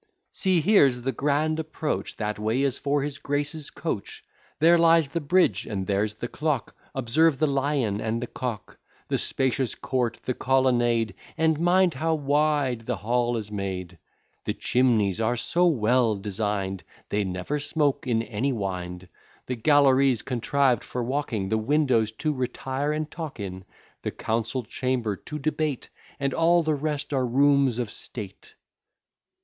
[0.31, 4.23] See, here's the grand approach, That way is for his grace's coach;
[4.57, 8.79] There lies the bridge, and there the clock, Observe the lion and the cock;
[9.09, 13.99] The spacious court, the colonnade, And mind how wide the hall is made;
[14.45, 19.07] The chimneys are so well design'd, They never smoke in any wind:
[19.45, 23.65] The galleries contrived for walking, The windows to retire and talk in;
[24.01, 25.89] The council chamber to debate,
[26.19, 28.55] And all the rest are rooms of state.